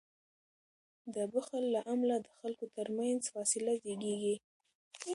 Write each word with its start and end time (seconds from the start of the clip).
د 1.15 1.17
بخل 1.33 1.63
له 1.75 1.81
امله 1.93 2.15
د 2.21 2.27
خلکو 2.39 2.65
تر 2.75 2.87
منځ 2.97 3.21
فاصله 3.33 3.71
زیږیږي. 3.83 4.35